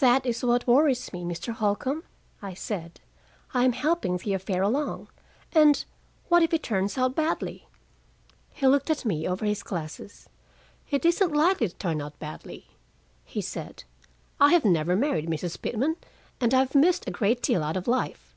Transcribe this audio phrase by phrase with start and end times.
[0.00, 1.52] "That is what worries me, Mr.
[1.52, 2.02] Holcombe,"
[2.42, 2.98] I said.
[3.54, 5.06] "I am helping the affair along
[5.52, 5.84] and
[6.26, 7.68] what if it turns out badly?"
[8.52, 10.28] He looked at me over his glasses.
[10.90, 12.66] "It isn't likely to turn out badly,"
[13.24, 13.84] he said.
[14.40, 15.62] "I have never married, Mrs.
[15.62, 15.98] Pitman,
[16.40, 18.34] and I have missed a great deal out of life."